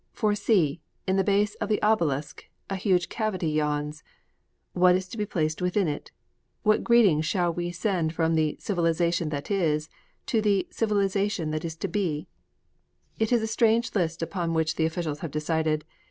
For 0.13 0.33
see, 0.33 0.81
in 1.07 1.15
the 1.15 1.23
base 1.23 1.53
of 1.61 1.69
the 1.69 1.79
obelisk 1.83 2.49
a 2.71 2.75
huge 2.75 3.07
cavity 3.07 3.51
yawns! 3.51 4.01
What 4.73 4.95
is 4.95 5.07
to 5.09 5.15
be 5.15 5.27
placed 5.27 5.61
within 5.61 5.87
it? 5.87 6.09
What 6.63 6.83
greeting 6.83 7.21
shall 7.21 7.53
we 7.53 7.71
send 7.71 8.15
from 8.15 8.33
the 8.33 8.57
Civilization 8.59 9.29
that 9.29 9.51
is 9.51 9.89
to 10.25 10.41
the 10.41 10.67
Civilization 10.71 11.51
that 11.51 11.63
is 11.63 11.75
to 11.75 11.87
be? 11.87 12.25
It 13.19 13.31
is 13.31 13.43
a 13.43 13.47
strange 13.47 13.93
list 13.93 14.23
upon 14.23 14.55
which 14.55 14.73
the 14.75 14.87
officials 14.87 15.19
have 15.19 15.29
decided. 15.29 15.85